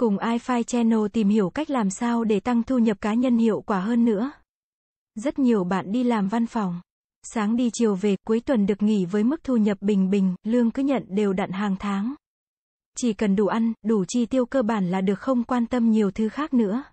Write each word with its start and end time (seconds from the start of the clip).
Cùng 0.00 0.16
iFi 0.16 0.62
Channel 0.62 0.98
tìm 1.12 1.28
hiểu 1.28 1.50
cách 1.50 1.70
làm 1.70 1.90
sao 1.90 2.24
để 2.24 2.40
tăng 2.40 2.62
thu 2.62 2.78
nhập 2.78 3.00
cá 3.00 3.14
nhân 3.14 3.36
hiệu 3.36 3.60
quả 3.60 3.80
hơn 3.80 4.04
nữa. 4.04 4.32
Rất 5.14 5.38
nhiều 5.38 5.64
bạn 5.64 5.92
đi 5.92 6.04
làm 6.04 6.28
văn 6.28 6.46
phòng. 6.46 6.80
Sáng 7.22 7.56
đi 7.56 7.70
chiều 7.72 7.94
về, 7.94 8.16
cuối 8.26 8.40
tuần 8.40 8.66
được 8.66 8.82
nghỉ 8.82 9.04
với 9.04 9.24
mức 9.24 9.44
thu 9.44 9.56
nhập 9.56 9.78
bình 9.80 10.10
bình, 10.10 10.34
lương 10.42 10.70
cứ 10.70 10.82
nhận 10.82 11.04
đều 11.08 11.32
đặn 11.32 11.50
hàng 11.50 11.76
tháng. 11.78 12.14
Chỉ 12.96 13.12
cần 13.12 13.36
đủ 13.36 13.46
ăn, 13.46 13.72
đủ 13.84 14.04
chi 14.08 14.26
tiêu 14.26 14.46
cơ 14.46 14.62
bản 14.62 14.90
là 14.90 15.00
được 15.00 15.20
không 15.20 15.44
quan 15.44 15.66
tâm 15.66 15.90
nhiều 15.90 16.10
thứ 16.10 16.28
khác 16.28 16.54
nữa. 16.54 16.84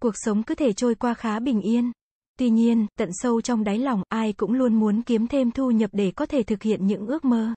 Cuộc 0.00 0.14
sống 0.14 0.42
cứ 0.42 0.54
thể 0.54 0.72
trôi 0.72 0.94
qua 0.94 1.14
khá 1.14 1.40
bình 1.40 1.60
yên. 1.60 1.92
Tuy 2.38 2.50
nhiên, 2.50 2.86
tận 2.98 3.08
sâu 3.12 3.40
trong 3.40 3.64
đáy 3.64 3.78
lòng, 3.78 4.02
ai 4.08 4.32
cũng 4.32 4.52
luôn 4.52 4.74
muốn 4.74 5.02
kiếm 5.02 5.26
thêm 5.26 5.50
thu 5.50 5.70
nhập 5.70 5.90
để 5.92 6.10
có 6.10 6.26
thể 6.26 6.42
thực 6.42 6.62
hiện 6.62 6.86
những 6.86 7.06
ước 7.06 7.24
mơ. 7.24 7.54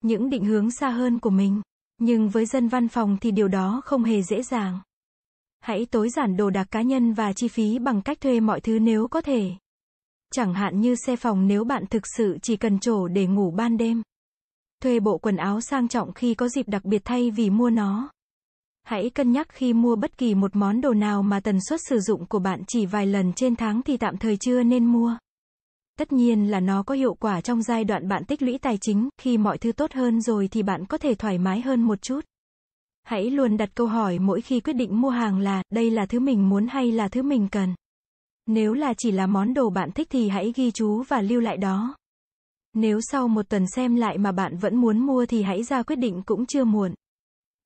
Những 0.00 0.30
định 0.30 0.44
hướng 0.44 0.70
xa 0.70 0.90
hơn 0.90 1.18
của 1.18 1.30
mình. 1.30 1.62
Nhưng 1.98 2.28
với 2.28 2.46
dân 2.46 2.68
văn 2.68 2.88
phòng 2.88 3.16
thì 3.20 3.30
điều 3.30 3.48
đó 3.48 3.82
không 3.84 4.04
hề 4.04 4.22
dễ 4.22 4.42
dàng. 4.42 4.80
Hãy 5.60 5.86
tối 5.90 6.10
giản 6.10 6.36
đồ 6.36 6.50
đạc 6.50 6.66
cá 6.70 6.82
nhân 6.82 7.12
và 7.12 7.32
chi 7.32 7.48
phí 7.48 7.78
bằng 7.78 8.02
cách 8.02 8.20
thuê 8.20 8.40
mọi 8.40 8.60
thứ 8.60 8.78
nếu 8.78 9.08
có 9.08 9.20
thể. 9.20 9.50
Chẳng 10.32 10.54
hạn 10.54 10.80
như 10.80 10.94
xe 11.06 11.16
phòng 11.16 11.46
nếu 11.46 11.64
bạn 11.64 11.86
thực 11.86 12.02
sự 12.16 12.38
chỉ 12.42 12.56
cần 12.56 12.78
chỗ 12.78 13.08
để 13.08 13.26
ngủ 13.26 13.50
ban 13.50 13.76
đêm. 13.76 14.02
Thuê 14.82 15.00
bộ 15.00 15.18
quần 15.18 15.36
áo 15.36 15.60
sang 15.60 15.88
trọng 15.88 16.12
khi 16.12 16.34
có 16.34 16.48
dịp 16.48 16.68
đặc 16.68 16.84
biệt 16.84 17.02
thay 17.04 17.30
vì 17.30 17.50
mua 17.50 17.70
nó. 17.70 18.10
Hãy 18.82 19.10
cân 19.10 19.32
nhắc 19.32 19.48
khi 19.50 19.72
mua 19.72 19.96
bất 19.96 20.18
kỳ 20.18 20.34
một 20.34 20.56
món 20.56 20.80
đồ 20.80 20.94
nào 20.94 21.22
mà 21.22 21.40
tần 21.40 21.58
suất 21.68 21.80
sử 21.88 22.00
dụng 22.00 22.26
của 22.26 22.38
bạn 22.38 22.62
chỉ 22.66 22.86
vài 22.86 23.06
lần 23.06 23.32
trên 23.32 23.56
tháng 23.56 23.82
thì 23.82 23.96
tạm 23.96 24.16
thời 24.16 24.36
chưa 24.36 24.62
nên 24.62 24.86
mua. 24.86 25.16
Tất 25.98 26.12
nhiên 26.12 26.50
là 26.50 26.60
nó 26.60 26.82
có 26.82 26.94
hiệu 26.94 27.14
quả 27.14 27.40
trong 27.40 27.62
giai 27.62 27.84
đoạn 27.84 28.08
bạn 28.08 28.24
tích 28.24 28.42
lũy 28.42 28.58
tài 28.58 28.78
chính, 28.80 29.08
khi 29.20 29.38
mọi 29.38 29.58
thứ 29.58 29.72
tốt 29.72 29.92
hơn 29.92 30.20
rồi 30.20 30.48
thì 30.48 30.62
bạn 30.62 30.86
có 30.86 30.98
thể 30.98 31.14
thoải 31.14 31.38
mái 31.38 31.60
hơn 31.60 31.82
một 31.82 32.02
chút. 32.02 32.20
Hãy 33.02 33.30
luôn 33.30 33.56
đặt 33.56 33.70
câu 33.74 33.86
hỏi 33.86 34.18
mỗi 34.18 34.40
khi 34.40 34.60
quyết 34.60 34.72
định 34.72 35.00
mua 35.00 35.08
hàng 35.08 35.38
là, 35.38 35.62
đây 35.70 35.90
là 35.90 36.06
thứ 36.06 36.20
mình 36.20 36.48
muốn 36.48 36.66
hay 36.66 36.92
là 36.92 37.08
thứ 37.08 37.22
mình 37.22 37.48
cần. 37.48 37.74
Nếu 38.46 38.72
là 38.72 38.94
chỉ 38.98 39.10
là 39.10 39.26
món 39.26 39.54
đồ 39.54 39.70
bạn 39.70 39.92
thích 39.92 40.06
thì 40.10 40.28
hãy 40.28 40.52
ghi 40.56 40.70
chú 40.70 41.02
và 41.08 41.20
lưu 41.20 41.40
lại 41.40 41.56
đó. 41.56 41.96
Nếu 42.74 43.00
sau 43.00 43.28
một 43.28 43.48
tuần 43.48 43.66
xem 43.76 43.96
lại 43.96 44.18
mà 44.18 44.32
bạn 44.32 44.56
vẫn 44.56 44.76
muốn 44.76 44.98
mua 44.98 45.26
thì 45.26 45.42
hãy 45.42 45.62
ra 45.62 45.82
quyết 45.82 45.96
định 45.96 46.22
cũng 46.26 46.46
chưa 46.46 46.64
muộn. 46.64 46.94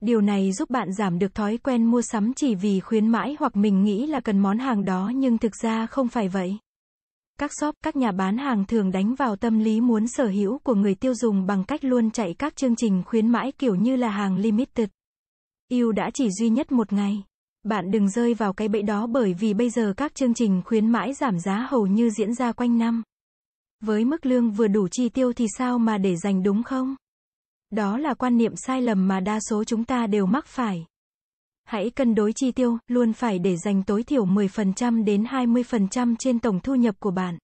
Điều 0.00 0.20
này 0.20 0.52
giúp 0.52 0.70
bạn 0.70 0.92
giảm 0.92 1.18
được 1.18 1.34
thói 1.34 1.58
quen 1.58 1.84
mua 1.84 2.02
sắm 2.02 2.32
chỉ 2.36 2.54
vì 2.54 2.80
khuyến 2.80 3.08
mãi 3.08 3.36
hoặc 3.38 3.56
mình 3.56 3.84
nghĩ 3.84 4.06
là 4.06 4.20
cần 4.20 4.38
món 4.38 4.58
hàng 4.58 4.84
đó 4.84 5.12
nhưng 5.14 5.38
thực 5.38 5.56
ra 5.56 5.86
không 5.86 6.08
phải 6.08 6.28
vậy. 6.28 6.58
Các 7.42 7.50
shop, 7.60 7.74
các 7.84 7.96
nhà 7.96 8.12
bán 8.12 8.38
hàng 8.38 8.64
thường 8.64 8.90
đánh 8.90 9.14
vào 9.14 9.36
tâm 9.36 9.58
lý 9.58 9.80
muốn 9.80 10.06
sở 10.08 10.26
hữu 10.26 10.58
của 10.58 10.74
người 10.74 10.94
tiêu 10.94 11.14
dùng 11.14 11.46
bằng 11.46 11.64
cách 11.64 11.84
luôn 11.84 12.10
chạy 12.10 12.34
các 12.38 12.56
chương 12.56 12.76
trình 12.76 13.02
khuyến 13.06 13.28
mãi 13.28 13.52
kiểu 13.58 13.74
như 13.74 13.96
là 13.96 14.10
hàng 14.10 14.36
limited. 14.36 14.88
Yêu 15.68 15.92
đã 15.92 16.10
chỉ 16.14 16.30
duy 16.30 16.48
nhất 16.48 16.72
một 16.72 16.92
ngày. 16.92 17.22
Bạn 17.62 17.90
đừng 17.90 18.08
rơi 18.10 18.34
vào 18.34 18.52
cái 18.52 18.68
bẫy 18.68 18.82
đó 18.82 19.06
bởi 19.06 19.34
vì 19.34 19.54
bây 19.54 19.70
giờ 19.70 19.94
các 19.96 20.14
chương 20.14 20.34
trình 20.34 20.62
khuyến 20.64 20.90
mãi 20.90 21.14
giảm 21.14 21.38
giá 21.38 21.66
hầu 21.70 21.86
như 21.86 22.10
diễn 22.10 22.34
ra 22.34 22.52
quanh 22.52 22.78
năm. 22.78 23.02
Với 23.80 24.04
mức 24.04 24.26
lương 24.26 24.50
vừa 24.50 24.68
đủ 24.68 24.88
chi 24.88 25.08
tiêu 25.08 25.32
thì 25.32 25.46
sao 25.58 25.78
mà 25.78 25.98
để 25.98 26.16
dành 26.16 26.42
đúng 26.42 26.62
không? 26.62 26.96
Đó 27.70 27.98
là 27.98 28.14
quan 28.14 28.36
niệm 28.36 28.52
sai 28.56 28.82
lầm 28.82 29.08
mà 29.08 29.20
đa 29.20 29.38
số 29.40 29.64
chúng 29.64 29.84
ta 29.84 30.06
đều 30.06 30.26
mắc 30.26 30.46
phải. 30.46 30.86
Hãy 31.72 31.90
cân 31.90 32.14
đối 32.14 32.32
chi 32.32 32.52
tiêu, 32.52 32.78
luôn 32.88 33.12
phải 33.12 33.38
để 33.38 33.56
dành 33.56 33.82
tối 33.82 34.02
thiểu 34.02 34.26
10% 34.26 35.04
đến 35.04 35.24
20% 35.24 36.14
trên 36.18 36.38
tổng 36.38 36.60
thu 36.60 36.74
nhập 36.74 36.94
của 36.98 37.10
bạn. 37.10 37.38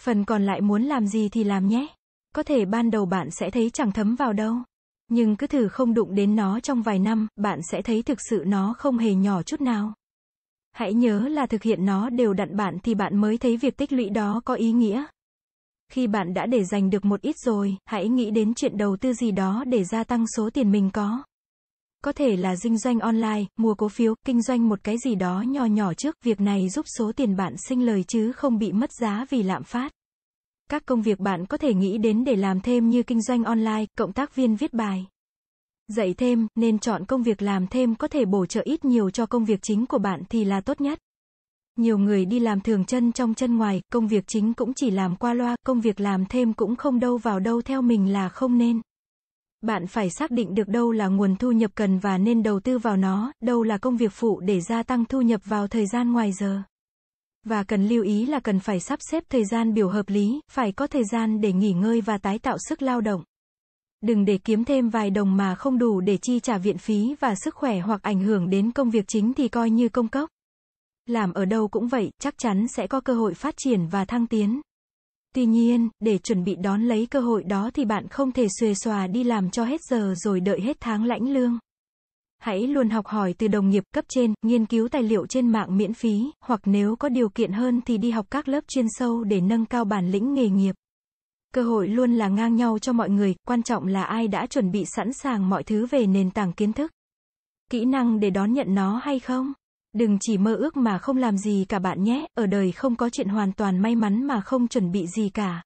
Phần 0.00 0.24
còn 0.24 0.42
lại 0.42 0.60
muốn 0.60 0.82
làm 0.82 1.06
gì 1.06 1.28
thì 1.28 1.44
làm 1.44 1.68
nhé. 1.68 1.86
Có 2.34 2.42
thể 2.42 2.64
ban 2.64 2.90
đầu 2.90 3.06
bạn 3.06 3.28
sẽ 3.30 3.50
thấy 3.50 3.70
chẳng 3.70 3.92
thấm 3.92 4.14
vào 4.14 4.32
đâu. 4.32 4.56
Nhưng 5.08 5.36
cứ 5.36 5.46
thử 5.46 5.68
không 5.68 5.94
đụng 5.94 6.14
đến 6.14 6.36
nó 6.36 6.60
trong 6.60 6.82
vài 6.82 6.98
năm, 6.98 7.28
bạn 7.36 7.60
sẽ 7.70 7.82
thấy 7.82 8.02
thực 8.02 8.18
sự 8.30 8.44
nó 8.46 8.74
không 8.78 8.98
hề 8.98 9.14
nhỏ 9.14 9.42
chút 9.42 9.60
nào. 9.60 9.94
Hãy 10.72 10.94
nhớ 10.94 11.20
là 11.20 11.46
thực 11.46 11.62
hiện 11.62 11.86
nó 11.86 12.10
đều 12.10 12.32
đặn 12.32 12.56
bạn 12.56 12.78
thì 12.82 12.94
bạn 12.94 13.16
mới 13.16 13.38
thấy 13.38 13.56
việc 13.56 13.76
tích 13.76 13.92
lũy 13.92 14.10
đó 14.10 14.40
có 14.44 14.54
ý 14.54 14.72
nghĩa. 14.72 15.04
Khi 15.92 16.06
bạn 16.06 16.34
đã 16.34 16.46
để 16.46 16.64
dành 16.64 16.90
được 16.90 17.04
một 17.04 17.20
ít 17.20 17.36
rồi, 17.38 17.76
hãy 17.84 18.08
nghĩ 18.08 18.30
đến 18.30 18.54
chuyện 18.54 18.76
đầu 18.76 18.96
tư 18.96 19.12
gì 19.12 19.30
đó 19.30 19.64
để 19.66 19.84
gia 19.84 20.04
tăng 20.04 20.26
số 20.36 20.50
tiền 20.50 20.72
mình 20.72 20.90
có. 20.92 21.22
Có 22.04 22.12
thể 22.12 22.36
là 22.36 22.54
kinh 22.62 22.78
doanh 22.78 23.00
online, 23.00 23.44
mua 23.56 23.74
cổ 23.74 23.88
phiếu, 23.88 24.14
kinh 24.26 24.42
doanh 24.42 24.68
một 24.68 24.78
cái 24.84 24.96
gì 24.98 25.14
đó 25.14 25.44
nhỏ 25.48 25.64
nhỏ 25.64 25.94
trước, 25.94 26.16
việc 26.24 26.40
này 26.40 26.68
giúp 26.68 26.86
số 26.98 27.12
tiền 27.16 27.36
bạn 27.36 27.54
sinh 27.68 27.86
lời 27.86 28.04
chứ 28.08 28.32
không 28.32 28.58
bị 28.58 28.72
mất 28.72 28.92
giá 28.92 29.26
vì 29.30 29.42
lạm 29.42 29.62
phát. 29.64 29.92
Các 30.70 30.86
công 30.86 31.02
việc 31.02 31.20
bạn 31.20 31.46
có 31.46 31.56
thể 31.56 31.74
nghĩ 31.74 31.98
đến 31.98 32.24
để 32.24 32.36
làm 32.36 32.60
thêm 32.60 32.88
như 32.88 33.02
kinh 33.02 33.22
doanh 33.22 33.44
online, 33.44 33.86
cộng 33.98 34.12
tác 34.12 34.34
viên 34.34 34.56
viết 34.56 34.72
bài. 34.72 35.06
Dạy 35.88 36.14
thêm, 36.14 36.46
nên 36.54 36.78
chọn 36.78 37.04
công 37.04 37.22
việc 37.22 37.42
làm 37.42 37.66
thêm 37.66 37.94
có 37.94 38.08
thể 38.08 38.24
bổ 38.24 38.46
trợ 38.46 38.60
ít 38.64 38.84
nhiều 38.84 39.10
cho 39.10 39.26
công 39.26 39.44
việc 39.44 39.62
chính 39.62 39.86
của 39.86 39.98
bạn 39.98 40.22
thì 40.28 40.44
là 40.44 40.60
tốt 40.60 40.80
nhất. 40.80 40.98
Nhiều 41.76 41.98
người 41.98 42.24
đi 42.24 42.38
làm 42.38 42.60
thường 42.60 42.84
chân 42.84 43.12
trong 43.12 43.34
chân 43.34 43.56
ngoài, 43.56 43.82
công 43.92 44.08
việc 44.08 44.24
chính 44.26 44.54
cũng 44.54 44.74
chỉ 44.74 44.90
làm 44.90 45.16
qua 45.16 45.34
loa, 45.34 45.56
công 45.66 45.80
việc 45.80 46.00
làm 46.00 46.24
thêm 46.26 46.52
cũng 46.52 46.76
không 46.76 47.00
đâu 47.00 47.16
vào 47.16 47.40
đâu 47.40 47.62
theo 47.62 47.82
mình 47.82 48.12
là 48.12 48.28
không 48.28 48.58
nên. 48.58 48.80
Bạn 49.64 49.86
phải 49.86 50.10
xác 50.10 50.30
định 50.30 50.54
được 50.54 50.68
đâu 50.68 50.92
là 50.92 51.06
nguồn 51.08 51.36
thu 51.36 51.52
nhập 51.52 51.70
cần 51.74 51.98
và 51.98 52.18
nên 52.18 52.42
đầu 52.42 52.60
tư 52.60 52.78
vào 52.78 52.96
nó, 52.96 53.32
đâu 53.40 53.62
là 53.62 53.78
công 53.78 53.96
việc 53.96 54.12
phụ 54.12 54.40
để 54.40 54.60
gia 54.60 54.82
tăng 54.82 55.04
thu 55.04 55.20
nhập 55.20 55.40
vào 55.44 55.68
thời 55.68 55.86
gian 55.86 56.12
ngoài 56.12 56.32
giờ. 56.32 56.62
Và 57.44 57.62
cần 57.62 57.88
lưu 57.88 58.04
ý 58.04 58.26
là 58.26 58.40
cần 58.40 58.60
phải 58.60 58.80
sắp 58.80 58.98
xếp 59.10 59.24
thời 59.28 59.44
gian 59.44 59.74
biểu 59.74 59.88
hợp 59.88 60.08
lý, 60.08 60.40
phải 60.50 60.72
có 60.72 60.86
thời 60.86 61.04
gian 61.04 61.40
để 61.40 61.52
nghỉ 61.52 61.72
ngơi 61.72 62.00
và 62.00 62.18
tái 62.18 62.38
tạo 62.38 62.56
sức 62.68 62.82
lao 62.82 63.00
động. 63.00 63.22
Đừng 64.00 64.24
để 64.24 64.38
kiếm 64.38 64.64
thêm 64.64 64.88
vài 64.88 65.10
đồng 65.10 65.36
mà 65.36 65.54
không 65.54 65.78
đủ 65.78 66.00
để 66.00 66.18
chi 66.22 66.40
trả 66.40 66.58
viện 66.58 66.78
phí 66.78 67.14
và 67.20 67.34
sức 67.34 67.54
khỏe 67.54 67.78
hoặc 67.78 68.02
ảnh 68.02 68.20
hưởng 68.20 68.50
đến 68.50 68.72
công 68.72 68.90
việc 68.90 69.04
chính 69.08 69.34
thì 69.34 69.48
coi 69.48 69.70
như 69.70 69.88
công 69.88 70.08
cốc. 70.08 70.30
Làm 71.06 71.32
ở 71.32 71.44
đâu 71.44 71.68
cũng 71.68 71.88
vậy, 71.88 72.10
chắc 72.20 72.34
chắn 72.38 72.68
sẽ 72.68 72.86
có 72.86 73.00
cơ 73.00 73.14
hội 73.14 73.34
phát 73.34 73.54
triển 73.56 73.86
và 73.86 74.04
thăng 74.04 74.26
tiến. 74.26 74.60
Tuy 75.34 75.46
nhiên, 75.46 75.88
để 76.00 76.18
chuẩn 76.18 76.44
bị 76.44 76.54
đón 76.54 76.82
lấy 76.82 77.06
cơ 77.06 77.20
hội 77.20 77.42
đó 77.42 77.70
thì 77.74 77.84
bạn 77.84 78.08
không 78.08 78.32
thể 78.32 78.46
xuề 78.60 78.74
xòa 78.74 79.06
đi 79.06 79.24
làm 79.24 79.50
cho 79.50 79.64
hết 79.64 79.80
giờ 79.90 80.14
rồi 80.16 80.40
đợi 80.40 80.60
hết 80.60 80.76
tháng 80.80 81.04
lãnh 81.04 81.28
lương. 81.32 81.58
Hãy 82.38 82.66
luôn 82.66 82.90
học 82.90 83.06
hỏi 83.06 83.34
từ 83.38 83.48
đồng 83.48 83.70
nghiệp 83.70 83.84
cấp 83.94 84.04
trên, 84.08 84.34
nghiên 84.42 84.66
cứu 84.66 84.88
tài 84.88 85.02
liệu 85.02 85.26
trên 85.26 85.48
mạng 85.48 85.76
miễn 85.76 85.94
phí, 85.94 86.30
hoặc 86.40 86.60
nếu 86.64 86.96
có 86.96 87.08
điều 87.08 87.28
kiện 87.28 87.52
hơn 87.52 87.80
thì 87.86 87.98
đi 87.98 88.10
học 88.10 88.26
các 88.30 88.48
lớp 88.48 88.64
chuyên 88.68 88.86
sâu 88.88 89.24
để 89.24 89.40
nâng 89.40 89.66
cao 89.66 89.84
bản 89.84 90.10
lĩnh 90.10 90.34
nghề 90.34 90.48
nghiệp. 90.48 90.74
Cơ 91.54 91.62
hội 91.62 91.88
luôn 91.88 92.12
là 92.14 92.28
ngang 92.28 92.56
nhau 92.56 92.78
cho 92.78 92.92
mọi 92.92 93.10
người, 93.10 93.34
quan 93.48 93.62
trọng 93.62 93.86
là 93.86 94.04
ai 94.04 94.28
đã 94.28 94.46
chuẩn 94.46 94.70
bị 94.70 94.84
sẵn 94.96 95.12
sàng 95.12 95.48
mọi 95.48 95.62
thứ 95.62 95.86
về 95.86 96.06
nền 96.06 96.30
tảng 96.30 96.52
kiến 96.52 96.72
thức. 96.72 96.90
Kỹ 97.70 97.84
năng 97.84 98.20
để 98.20 98.30
đón 98.30 98.52
nhận 98.52 98.74
nó 98.74 99.00
hay 99.04 99.20
không? 99.20 99.52
Đừng 99.94 100.18
chỉ 100.20 100.38
mơ 100.38 100.54
ước 100.54 100.76
mà 100.76 100.98
không 100.98 101.16
làm 101.16 101.38
gì 101.38 101.64
cả 101.68 101.78
bạn 101.78 102.02
nhé, 102.02 102.26
ở 102.34 102.46
đời 102.46 102.72
không 102.72 102.96
có 102.96 103.10
chuyện 103.10 103.28
hoàn 103.28 103.52
toàn 103.52 103.78
may 103.78 103.96
mắn 103.96 104.24
mà 104.24 104.40
không 104.40 104.68
chuẩn 104.68 104.92
bị 104.92 105.06
gì 105.06 105.28
cả. 105.28 105.62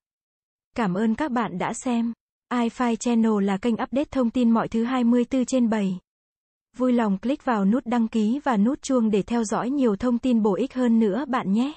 Cảm 0.76 0.94
ơn 0.94 1.14
các 1.14 1.30
bạn 1.30 1.58
đã 1.58 1.72
xem. 1.72 2.12
iFi 2.52 2.96
Channel 2.96 3.44
là 3.44 3.56
kênh 3.56 3.74
update 3.74 4.04
thông 4.10 4.30
tin 4.30 4.50
mọi 4.50 4.68
thứ 4.68 4.84
24 4.84 5.44
trên 5.44 5.70
7. 5.70 5.98
Vui 6.76 6.92
lòng 6.92 7.18
click 7.18 7.44
vào 7.44 7.64
nút 7.64 7.86
đăng 7.86 8.08
ký 8.08 8.40
và 8.44 8.56
nút 8.56 8.82
chuông 8.82 9.10
để 9.10 9.22
theo 9.22 9.44
dõi 9.44 9.70
nhiều 9.70 9.96
thông 9.96 10.18
tin 10.18 10.42
bổ 10.42 10.54
ích 10.54 10.74
hơn 10.74 10.98
nữa 10.98 11.24
bạn 11.28 11.52
nhé. 11.52 11.72